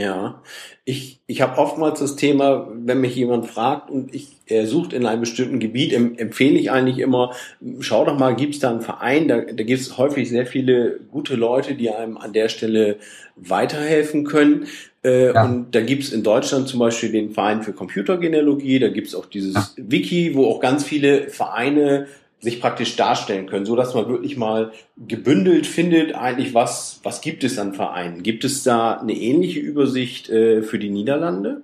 [0.00, 0.40] Ja,
[0.86, 5.04] ich, ich habe oftmals das Thema, wenn mich jemand fragt und ich er sucht in
[5.04, 7.34] einem bestimmten Gebiet, em, empfehle ich eigentlich immer,
[7.80, 11.00] schau doch mal, gibt es da einen Verein, da, da gibt es häufig sehr viele
[11.10, 12.96] gute Leute, die einem an der Stelle
[13.36, 14.68] weiterhelfen können.
[15.04, 15.44] Äh, ja.
[15.44, 19.14] Und da gibt es in Deutschland zum Beispiel den Verein für Computergenealogie, da gibt es
[19.14, 19.84] auch dieses ja.
[19.86, 22.06] Wiki, wo auch ganz viele Vereine
[22.40, 27.44] sich praktisch darstellen können, so dass man wirklich mal gebündelt findet, eigentlich was, was gibt
[27.44, 28.22] es an Vereinen?
[28.22, 31.62] Gibt es da eine ähnliche Übersicht äh, für die Niederlande?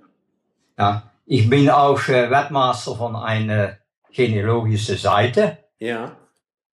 [0.77, 3.77] Ja, ich bin auch äh, Webmaster von einer
[4.13, 5.57] genealogischen Seite.
[5.79, 6.15] Ja.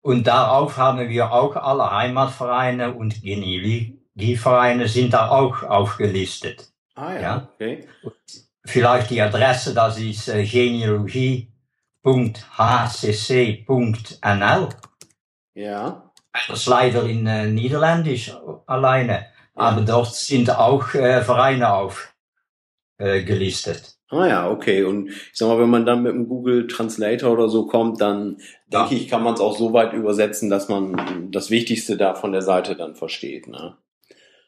[0.02, 6.70] Und darauf haben wir auch alle Heimatvereine und Genealogievereine sind da auch aufgelistet.
[6.96, 7.50] Ah ja, ja?
[7.54, 7.88] okay.
[8.66, 11.49] vielleicht die Adresse, das ist äh, genealogie
[12.04, 13.60] www.hcc.nl.
[15.54, 16.12] Ja.
[16.48, 18.34] Das ist leider in äh, Niederländisch
[18.66, 19.14] alleine.
[19.14, 19.26] Ja.
[19.56, 21.74] Aber dort sind auch äh, Vereine
[22.98, 23.98] aufgelistet.
[24.12, 24.84] Äh, ah ja, okay.
[24.84, 28.38] Und ich sag mal, wenn man dann mit einem Google Translator oder so kommt, dann
[28.72, 28.82] ja.
[28.82, 32.32] denke ich, kann man es auch so weit übersetzen, dass man das Wichtigste da von
[32.32, 33.48] der Seite dann versteht.
[33.48, 33.76] Ne?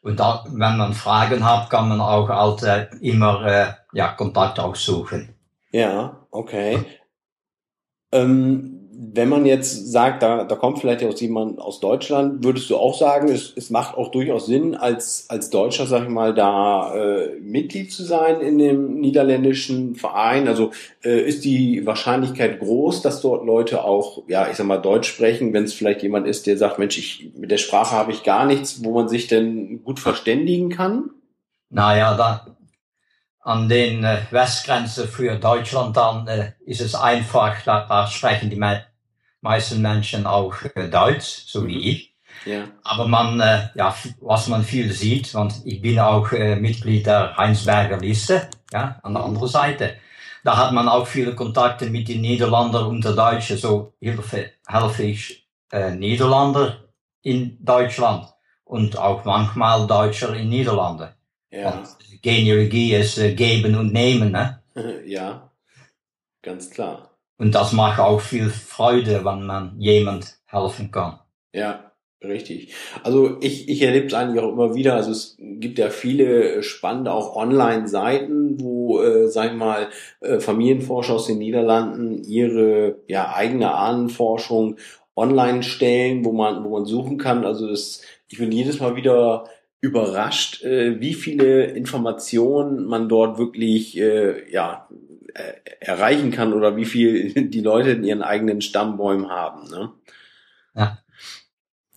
[0.02, 4.74] Und da, wenn man Fragen hat, kann man auch halt, immer äh, ja, Kontakt auch
[4.74, 5.34] suchen.
[5.70, 6.84] Ja, okay.
[8.12, 8.82] Ähm,
[9.14, 12.96] wenn man jetzt sagt, da, da kommt vielleicht auch jemand aus Deutschland, würdest du auch
[12.96, 17.40] sagen, es, es macht auch durchaus Sinn, als, als Deutscher, sag ich mal, da äh,
[17.40, 20.46] Mitglied zu sein in dem niederländischen Verein?
[20.46, 20.70] Also
[21.04, 25.52] äh, ist die Wahrscheinlichkeit groß, dass dort Leute auch, ja, ich sag mal, Deutsch sprechen,
[25.52, 28.46] wenn es vielleicht jemand ist, der sagt, Mensch, ich, mit der Sprache habe ich gar
[28.46, 31.10] nichts, wo man sich denn gut verständigen kann?
[31.70, 32.56] Naja, da,
[33.42, 38.56] an den äh, Westgrenze für Deutschland, dann äh, ist es einfach, da, da sprechen die
[38.56, 38.84] me
[39.40, 41.82] meisten Menschen auch äh, Deutsch, so wie mhm.
[41.82, 42.14] ich.
[42.44, 42.64] Ja.
[42.84, 47.36] Aber man, äh, ja, was man viel sieht, und ich bin auch äh, Mitglied der
[47.36, 49.94] Heinsberger Liste, ja, an der anderen Seite.
[50.44, 55.02] Da hat man auch viele Kontakte mit den Niederlandern und der Deutschen, so helfe, helfe
[55.04, 56.78] ich äh, Niederlander
[57.22, 58.28] in Deutschland
[58.64, 61.08] und auch manchmal Deutscher in Niederlanden.
[61.50, 61.84] Ja.
[62.22, 64.60] Genealogie ist äh, geben und nehmen, ne?
[65.06, 65.50] Ja,
[66.42, 67.10] ganz klar.
[67.38, 71.18] Und das macht auch viel Freude, wenn man jemand helfen kann.
[71.52, 72.72] Ja, richtig.
[73.02, 74.94] Also ich, ich erlebe es eigentlich auch immer wieder.
[74.94, 79.88] Also es gibt ja viele spannende auch Online-Seiten, wo, äh, sag ich mal,
[80.20, 84.76] äh, Familienforscher aus den Niederlanden ihre ja, eigene Ahnenforschung
[85.16, 87.44] online stellen, wo man, wo man suchen kann.
[87.44, 89.44] Also das, ich bin jedes Mal wieder
[89.82, 94.88] überrascht, äh, wie viele Informationen man dort wirklich äh, ja,
[95.34, 99.68] äh, erreichen kann oder wie viel die Leute in ihren eigenen Stammbäumen haben.
[99.68, 99.90] Ne?
[100.74, 100.98] Ja.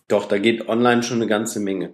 [0.08, 1.92] Doch, da geht online schon eine ganze Menge.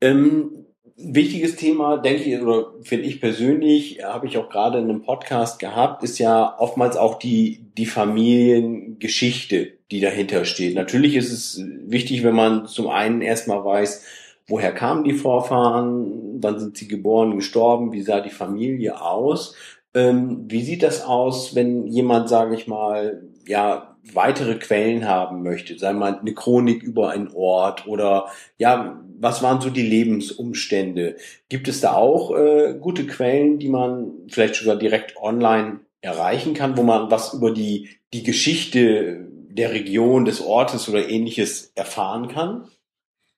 [0.00, 5.02] Ähm, wichtiges Thema, denke ich, oder finde ich persönlich, habe ich auch gerade in einem
[5.02, 10.76] Podcast gehabt, ist ja oftmals auch die, die Familiengeschichte, die dahinter steht.
[10.76, 14.04] Natürlich ist es wichtig, wenn man zum einen erstmal weiß,
[14.52, 19.54] woher kamen die Vorfahren, wann sind sie geboren, gestorben, wie sah die Familie aus.
[19.94, 25.78] Ähm, wie sieht das aus, wenn jemand, sage ich mal, ja, weitere Quellen haben möchte,
[25.78, 28.26] sei mal eine Chronik über einen Ort oder
[28.58, 31.16] ja, was waren so die Lebensumstände?
[31.48, 36.76] Gibt es da auch äh, gute Quellen, die man vielleicht sogar direkt online erreichen kann,
[36.76, 42.68] wo man was über die, die Geschichte der Region, des Ortes oder ähnliches erfahren kann?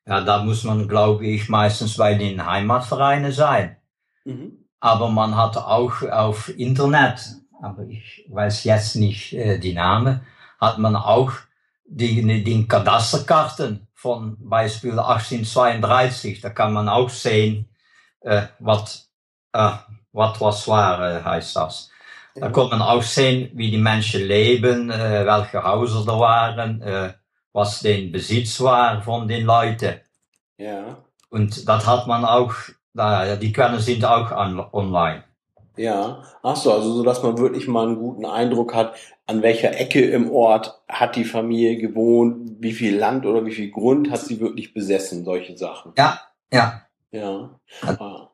[0.07, 3.77] Ja, da muss man, glaube ich, meistens bei den Heimatvereinen sein.
[4.25, 4.65] Mhm.
[4.81, 7.21] Aber man hat auch auf Internet,
[7.63, 10.21] aber ich weiß jetzt nicht äh, die Namen,
[10.61, 11.33] hat man auch
[11.87, 16.41] die, die Kadasterkarten von Beispiel 1832.
[16.43, 17.69] Da kann man auch sehen,
[18.21, 19.11] äh, was,
[19.53, 19.71] äh,
[20.13, 21.91] was was war, äh, heißt das.
[22.35, 27.15] Da kann man auch sehen, wie die Menschen leben, äh, welche Häuser da waren, äh,
[27.55, 29.95] was den Besitz war von den Leuten.
[30.59, 30.99] Ja.
[31.31, 32.53] Und das hat man auch,
[32.95, 34.31] die Quellen sind auch
[34.73, 35.25] online.
[35.77, 38.95] Ja, ach so, also so, dass man wirklich mal einen guten Eindruck hat,
[39.27, 43.71] an welcher Ecke im Ort hat die Familie gewohnt, wie viel Land oder wie viel
[43.71, 45.93] Grund hat sie wirklich besessen, solche Sachen.
[45.97, 46.21] Ja,
[46.53, 46.83] ja.
[47.11, 47.59] Ja.
[47.83, 48.29] Ah,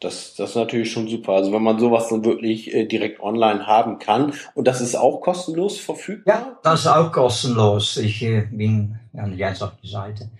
[0.00, 1.32] das, das ist natürlich schon super.
[1.32, 5.20] Also wenn man sowas dann wirklich äh, direkt online haben kann und das ist auch
[5.20, 6.34] kostenlos verfügbar?
[6.34, 7.96] Ja, das ist auch kostenlos.
[7.96, 8.98] Ich äh, bin
[9.36, 10.30] jetzt auf die Seite.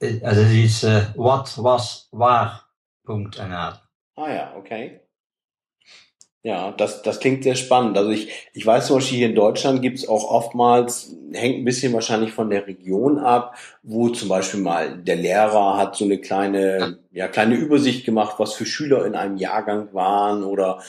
[0.00, 2.60] Äh, also es ist äh, whatwaswar.nl.
[4.16, 4.99] Ah ja, okay.
[6.42, 7.98] Ja, das, das klingt sehr spannend.
[7.98, 11.92] Also ich, ich weiß zum Beispiel hier in Deutschland gibt's auch oftmals, hängt ein bisschen
[11.92, 16.98] wahrscheinlich von der Region ab, wo zum Beispiel mal der Lehrer hat so eine kleine,
[17.12, 20.80] ja, kleine Übersicht gemacht, was für Schüler in einem Jahrgang waren oder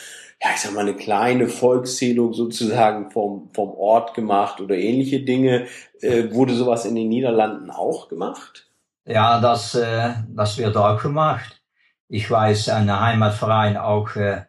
[0.42, 5.68] ja, ich sag mal, eine kleine Volkszählung sozusagen vom, vom Ort gemacht oder ähnliche Dinge.
[6.02, 8.70] Äh, wurde sowas in den Niederlanden auch gemacht?
[9.06, 11.62] Ja, das, äh, das wird auch gemacht.
[12.08, 14.42] Ich weiß, ein Heimatverein auch äh, äh,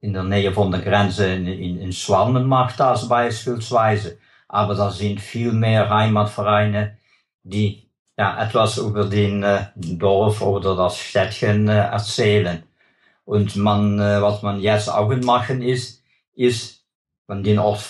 [0.00, 4.18] in der Nähe von der Grenze in, in, in Schwalmen macht das beispielsweise.
[4.48, 6.96] Aber da sind viel mehr Heimatvereine,
[7.42, 12.62] die ja, etwas über den äh, Dorf oder das Städtchen äh, erzählen.
[13.24, 16.02] Und man, äh, was man jetzt auch machen ist,
[16.34, 16.84] ist,
[17.26, 17.84] wenn den Ort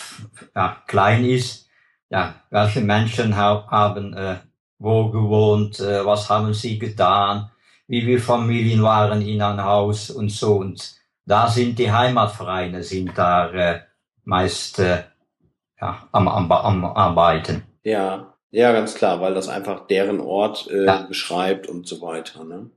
[0.55, 1.69] ja, klein ist,
[2.11, 4.37] ja, welche Menschen ha haben äh,
[4.79, 7.51] wo gewohnt, äh, was haben sie getan,
[7.87, 10.57] wie viele Familien waren in einem Haus und so.
[10.57, 10.98] Und
[11.29, 13.81] da sind die Heimatvereine sind da äh,
[14.25, 15.05] meist äh,
[15.81, 17.63] ja, am, am, am Arbeiten.
[17.85, 21.03] Ja, ja, ganz klar, weil das einfach deren Ort äh, ja.
[21.03, 22.45] beschreibt und so weiter.
[22.45, 22.71] Ne?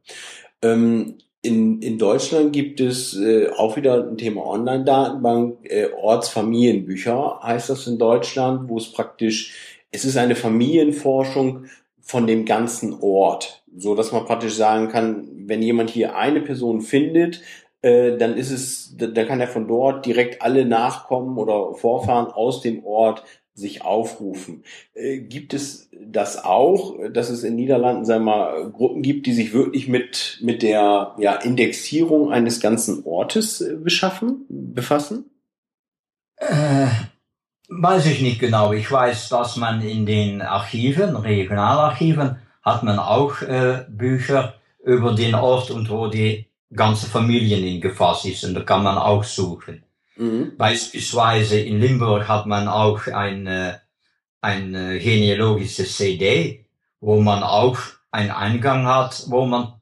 [0.62, 7.70] Ähm, in, in Deutschland gibt es äh, auch wieder ein Thema Online-Datenbank, äh, Ortsfamilienbücher heißt
[7.70, 11.66] das in Deutschland, wo es praktisch, es ist eine Familienforschung
[12.02, 16.82] von dem ganzen Ort, so dass man praktisch sagen kann, wenn jemand hier eine Person
[16.82, 17.42] findet,
[17.82, 22.62] äh, dann ist es, da kann er von dort direkt alle Nachkommen oder Vorfahren aus
[22.62, 24.64] dem Ort sich aufrufen.
[24.94, 29.34] Äh, gibt es das auch, dass es in Niederlanden, sagen wir mal, Gruppen gibt, die
[29.34, 35.32] sich wirklich mit, mit der ja, Indexierung eines ganzen Ortes äh, beschaffen, befassen?
[36.38, 36.88] Äh,
[37.68, 38.74] weiß ich nicht genau.
[38.74, 43.38] Ich weiß, dass man in den Archiven, Regionalarchiven, hat man auch
[43.90, 48.84] Bücher über den Ort und wo die ganze Familien in gefasst ist und da kann
[48.84, 49.84] man auch suchen.
[50.16, 50.58] Mhm.
[50.58, 53.82] Beispielsweise in Limburg hat man auch eine,
[54.42, 56.66] eine genealogische CD,
[57.00, 57.78] wo man auch
[58.12, 59.74] einen Eingang hat, wo man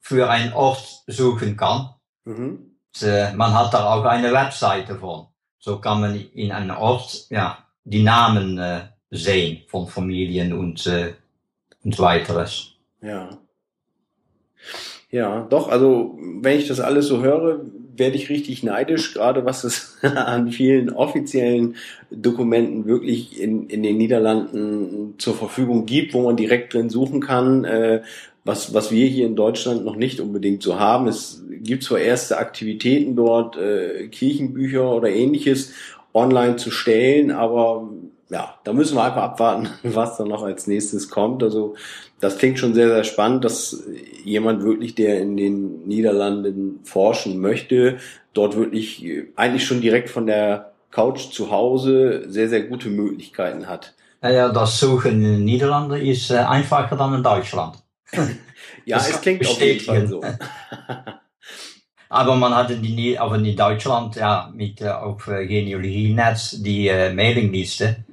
[0.00, 1.94] für einen Ort suchen kann.
[2.24, 2.70] Mhm.
[2.94, 5.26] Und, äh, man hat da auch eine Webseite von.
[5.58, 11.14] So kann man in einem Ort ja, die Namen äh, sehen von Familien und, äh,
[11.82, 12.72] und weiteres.
[13.00, 13.38] Ja.
[15.14, 17.60] Ja, doch, also wenn ich das alles so höre,
[17.96, 21.76] werde ich richtig neidisch, gerade was es an vielen offiziellen
[22.10, 27.64] Dokumenten wirklich in, in den Niederlanden zur Verfügung gibt, wo man direkt drin suchen kann,
[27.64, 28.02] äh,
[28.42, 31.06] was, was wir hier in Deutschland noch nicht unbedingt so haben.
[31.06, 35.74] Es gibt zwar erste Aktivitäten dort, äh, Kirchenbücher oder ähnliches
[36.12, 37.88] online zu stellen, aber
[38.30, 41.44] ja, da müssen wir einfach abwarten, was dann noch als nächstes kommt.
[41.44, 41.76] Also
[42.20, 43.84] das klingt schon sehr, sehr spannend, dass
[44.24, 47.98] jemand wirklich, der in den Niederlanden forschen möchte,
[48.32, 49.04] dort wirklich
[49.36, 53.94] eigentlich schon direkt von der Couch zu Hause sehr, sehr gute Möglichkeiten hat.
[54.22, 57.76] Ja, das Suchen in den Niederlanden ist äh, einfacher dann in Deutschland.
[58.86, 60.22] ja, das es klingt auf jeden Fall so.
[62.08, 66.86] Aber man hat in, die, aber in Deutschland ja mit äh, auf äh, Genealogie-Netz die
[66.86, 68.04] äh, Mailingliste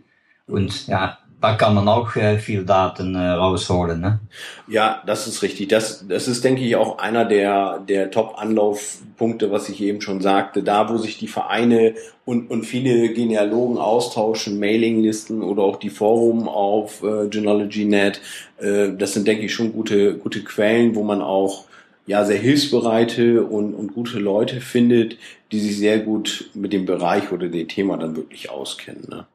[0.48, 4.00] und ja, da kann man auch äh, viel Daten äh, rausholen.
[4.00, 4.20] Ne?
[4.68, 5.70] Ja, das ist richtig.
[5.70, 10.62] Das, das ist, denke ich, auch einer der, der Top-Anlaufpunkte, was ich eben schon sagte.
[10.62, 16.48] Da, wo sich die Vereine und, und viele Genealogen austauschen, Mailinglisten oder auch die Forum
[16.48, 18.22] auf äh, Genealogy.net,
[18.60, 21.66] äh, das sind, denke ich, schon gute, gute Quellen, wo man auch
[22.06, 25.18] ja sehr hilfsbereite und, und gute Leute findet,
[25.52, 29.08] die sich sehr gut mit dem Bereich oder dem Thema dann wirklich auskennen.
[29.10, 29.26] Ne?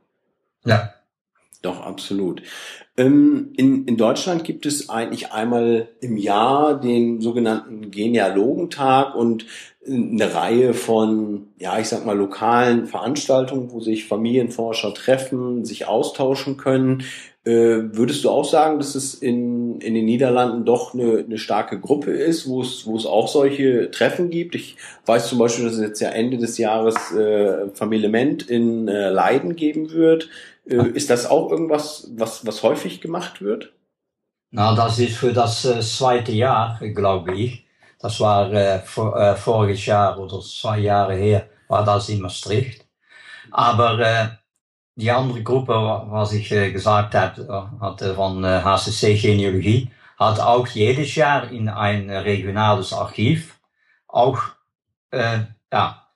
[0.64, 0.92] Ja.
[1.62, 2.42] Doch, absolut.
[2.96, 9.46] Ähm, in, in Deutschland gibt es eigentlich einmal im Jahr den sogenannten Genealogentag und
[9.88, 16.57] eine Reihe von, ja, ich sag mal, lokalen Veranstaltungen, wo sich Familienforscher treffen, sich austauschen
[16.57, 17.04] können.
[17.44, 21.78] Äh, würdest du auch sagen, dass es in, in den Niederlanden doch eine, eine starke
[21.78, 24.57] Gruppe ist, wo es, wo es auch solche Treffen gibt?
[24.57, 29.11] Ich weiß zum Beispiel, dass es jetzt ja Ende des Jahres äh, Familiement in äh,
[29.11, 30.28] Leiden geben wird.
[30.68, 33.72] Äh, ist das auch irgendwas, was, was häufig gemacht wird?
[34.50, 37.66] Na, das ist für das äh, zweite Jahr, glaube ich.
[37.98, 42.84] Das war äh, vor, äh, voriges Jahr oder zwei Jahre her, war das in Maastricht.
[43.50, 44.28] Aber äh,
[44.96, 45.74] die andere Gruppe,
[46.08, 51.68] was ich äh, gesagt habe, hatte von äh, HCC Genealogie, hat auch jedes Jahr in
[51.68, 53.58] ein regionales Archiv
[54.08, 54.40] auch
[55.10, 55.40] äh,
[55.72, 56.06] ja,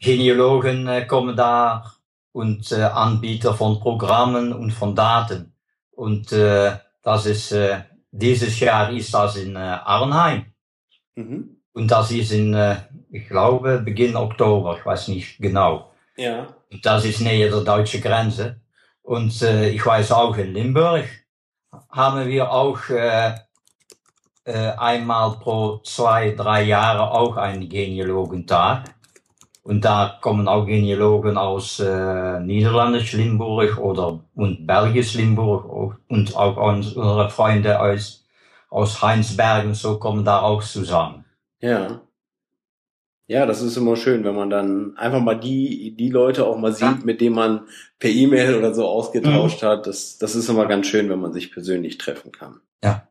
[0.00, 1.93] Genealogen äh, kommen da
[2.34, 5.54] und äh, Anbieter von Programmen und von Daten.
[5.92, 10.46] Und äh, das ist äh, dieses Jahr ist das in äh, Arnheim.
[11.14, 11.58] Mhm.
[11.72, 12.76] Und das ist in, äh,
[13.10, 15.92] ich glaube, Beginn Oktober, ich weiß nicht genau.
[16.16, 16.48] Ja.
[16.72, 18.60] Und das ist näher der deutschen Grenze.
[19.02, 21.04] Und äh, ich weiß auch in Limburg
[21.88, 23.34] haben wir auch äh,
[24.44, 28.93] äh, einmal pro zwei, drei Jahre auch einen Genealogentag.
[29.64, 35.64] Und da kommen auch Genealogen aus äh, Niederlande, Limburg oder und Belgisch Limburg
[36.06, 38.26] und auch unsere Freunde aus,
[38.68, 41.24] aus Heinsberg und so kommen da auch zusammen.
[41.60, 42.02] Ja.
[43.26, 46.74] Ja, das ist immer schön, wenn man dann einfach mal die, die Leute auch mal
[46.74, 47.66] sieht, mit denen man
[47.98, 49.66] per E-Mail oder so ausgetauscht mhm.
[49.66, 49.86] hat.
[49.86, 52.60] Das, das ist immer ganz schön, wenn man sich persönlich treffen kann.
[52.82, 53.08] Ja.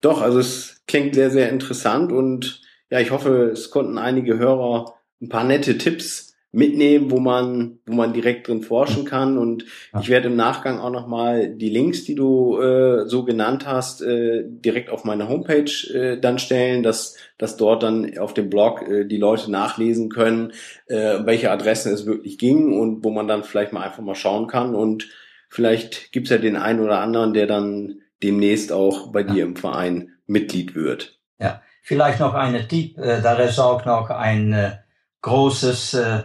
[0.00, 4.94] Doch, also es klingt sehr, sehr interessant und ja, ich hoffe, es konnten einige Hörer
[5.20, 9.36] ein paar nette Tipps mitnehmen, wo man, wo man direkt drin forschen kann.
[9.36, 10.00] Und ja.
[10.00, 14.44] ich werde im Nachgang auch nochmal die Links, die du äh, so genannt hast, äh,
[14.46, 19.04] direkt auf meine Homepage äh, dann stellen, dass, dass dort dann auf dem Blog äh,
[19.04, 20.52] die Leute nachlesen können,
[20.86, 24.46] äh, welche Adressen es wirklich ging und wo man dann vielleicht mal einfach mal schauen
[24.46, 24.74] kann.
[24.74, 25.08] Und
[25.50, 29.34] vielleicht gibt's ja den einen oder anderen, der dann demnächst auch bei ja.
[29.34, 31.18] dir im Verein Mitglied wird.
[31.38, 34.76] Ja, Vielleicht noch eine Tipp, äh, da ist auch noch ein äh,
[35.22, 36.22] großes äh,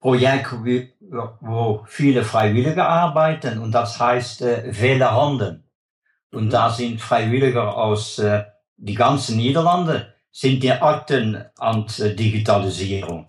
[0.00, 0.54] Projekt,
[1.42, 5.68] wo viele Freiwillige arbeiten und das heißt äh, Wähle Handen.
[6.32, 6.50] Und mhm.
[6.50, 8.22] da sind Freiwillige aus
[8.78, 13.26] die ganzen Niederlande, sind die Akten an Digitalisierung.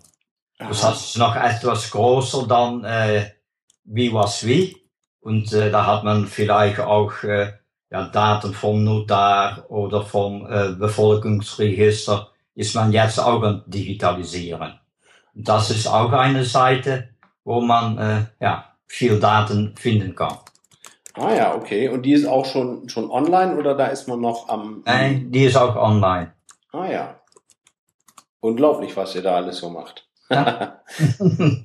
[0.58, 3.30] Das heißt noch etwas größer dann äh,
[3.84, 4.74] wie was wie.
[5.20, 7.52] Und äh, da hat man vielleicht auch äh,
[7.90, 14.78] ja, Daten vom Notar oder vom äh, Bevolkungsregister ist man jetzt auch am Digitalisieren.
[15.34, 17.10] Das ist auch eine Seite,
[17.44, 20.38] wo man äh, ja, viel Daten finden kann.
[21.14, 21.88] Ah ja, okay.
[21.88, 24.82] Und die ist auch schon, schon online oder da ist man noch am...
[24.84, 26.32] Nein, die ist auch online.
[26.72, 27.20] Ah ja.
[28.40, 30.06] Unglaublich, was ihr da alles so macht.
[30.30, 30.80] Ja.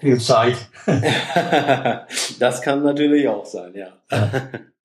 [0.00, 0.56] viel Zeit.
[2.38, 3.88] das kann natürlich auch sein, ja.
[4.10, 4.30] ja.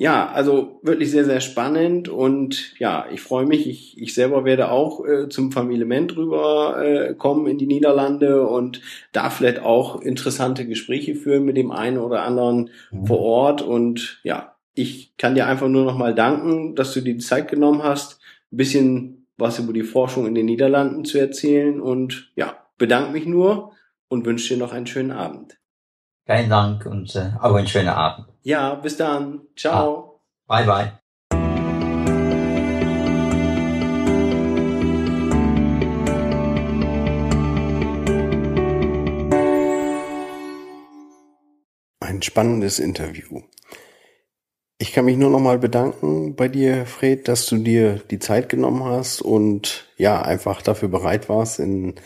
[0.00, 3.68] Ja, also wirklich sehr, sehr spannend und ja, ich freue mich.
[3.68, 8.80] Ich, ich selber werde auch äh, zum Familiement rüber äh, kommen in die Niederlande und
[9.12, 13.06] da vielleicht auch interessante Gespräche führen mit dem einen oder anderen mhm.
[13.06, 13.60] vor Ort.
[13.60, 17.82] Und ja, ich kann dir einfach nur nochmal danken, dass du dir die Zeit genommen
[17.82, 23.12] hast, ein bisschen was über die Forschung in den Niederlanden zu erzählen und ja, bedanke
[23.12, 23.72] mich nur
[24.08, 25.59] und wünsche dir noch einen schönen Abend.
[26.26, 28.28] Kein Dank und äh, auch einen schönen Abend.
[28.42, 29.40] Ja, bis dann.
[29.56, 30.20] Ciao.
[30.46, 30.92] Ah, bye bye.
[42.00, 43.42] Ein spannendes Interview.
[44.78, 48.48] Ich kann mich nur noch mal bedanken bei dir, Fred, dass du dir die Zeit
[48.48, 51.96] genommen hast und ja, einfach dafür bereit warst, in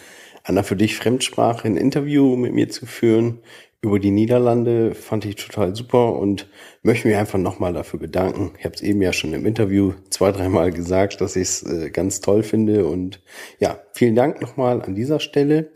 [0.43, 3.41] einer für dich Fremdsprache ein Interview mit mir zu führen
[3.85, 6.49] über die Niederlande fand ich total super und
[6.83, 8.53] möchte mich einfach nochmal dafür bedanken.
[8.59, 11.91] Ich habe es eben ja schon im Interview zwei, dreimal gesagt, dass ich es äh,
[11.91, 12.87] ganz toll finde.
[12.87, 13.21] Und
[13.59, 15.71] ja, vielen Dank nochmal an dieser Stelle.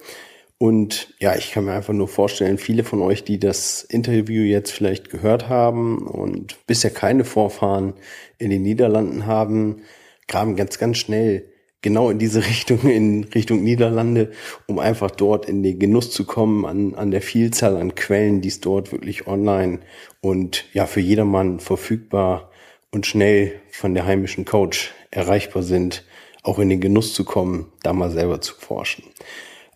[0.56, 4.72] Und ja, ich kann mir einfach nur vorstellen, viele von euch, die das Interview jetzt
[4.72, 7.92] vielleicht gehört haben und bisher keine Vorfahren
[8.38, 9.82] in den Niederlanden haben,
[10.28, 11.44] graben ganz, ganz schnell
[11.82, 14.32] genau in diese Richtung, in Richtung Niederlande,
[14.66, 18.48] um einfach dort in den Genuss zu kommen an, an der Vielzahl an Quellen, die
[18.48, 19.80] es dort wirklich online
[20.20, 22.50] und ja für jedermann verfügbar
[22.90, 26.04] und schnell von der heimischen Coach erreichbar sind,
[26.42, 29.04] auch in den Genuss zu kommen, da mal selber zu forschen.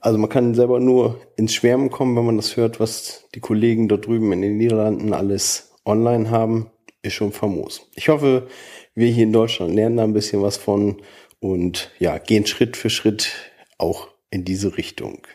[0.01, 3.89] Also man kann selber nur ins Schwärmen kommen, wenn man das hört, was die Kollegen
[3.89, 6.71] dort drüben in den Niederlanden alles online haben,
[7.03, 7.89] ist schon famos.
[7.95, 8.49] Ich hoffe,
[8.95, 11.03] wir hier in Deutschland lernen da ein bisschen was von
[11.43, 13.33] und ja, gehen Schritt für Schritt
[13.77, 15.27] auch in diese Richtung.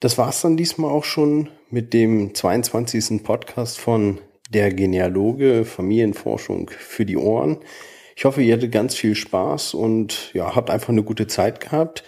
[0.00, 3.22] Das war's dann diesmal auch schon mit dem 22.
[3.22, 4.18] Podcast von
[4.48, 7.58] Der Genealoge Familienforschung für die Ohren.
[8.16, 12.02] Ich hoffe, ihr hattet ganz viel Spaß und ja, habt einfach eine gute Zeit gehabt.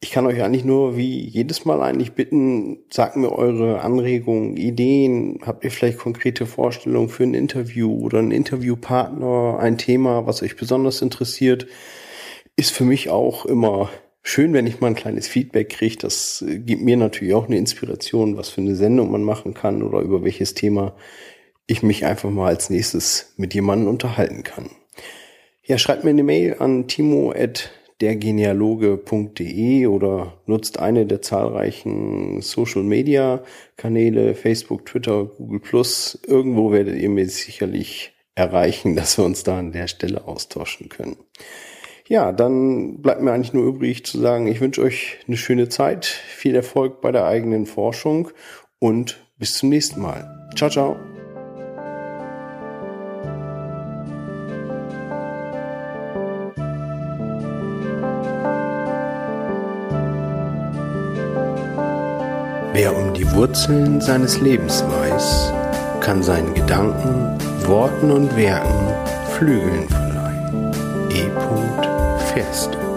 [0.00, 5.38] Ich kann euch eigentlich nur wie jedes Mal eigentlich bitten, sagt mir eure Anregungen, Ideen.
[5.46, 10.56] Habt ihr vielleicht konkrete Vorstellungen für ein Interview oder einen Interviewpartner, ein Thema, was euch
[10.56, 11.66] besonders interessiert?
[12.60, 13.88] Ist für mich auch immer
[14.22, 15.96] schön, wenn ich mal ein kleines Feedback kriege.
[15.96, 20.00] Das gibt mir natürlich auch eine Inspiration, was für eine Sendung man machen kann oder
[20.00, 20.94] über welches Thema
[21.66, 24.68] ich mich einfach mal als nächstes mit jemandem unterhalten kann.
[25.64, 27.32] Ja, schreibt mir eine Mail an timo@
[28.02, 33.42] dergenealoge.de oder nutzt eine der zahlreichen Social Media
[33.78, 36.18] Kanäle, Facebook, Twitter, Google Plus.
[36.26, 41.16] Irgendwo werdet ihr mir sicherlich erreichen, dass wir uns da an der Stelle austauschen können.
[42.10, 46.06] Ja, dann bleibt mir eigentlich nur übrig zu sagen, ich wünsche euch eine schöne Zeit,
[46.06, 48.30] viel Erfolg bei der eigenen Forschung
[48.80, 50.50] und bis zum nächsten Mal.
[50.56, 50.96] Ciao, ciao.
[62.72, 65.52] Wer um die Wurzeln seines Lebens weiß,
[66.00, 67.38] kann seinen Gedanken,
[67.68, 68.88] Worten und Werken
[69.28, 70.72] Flügeln verleihen.
[71.12, 71.89] E.
[72.32, 72.89] Pissed.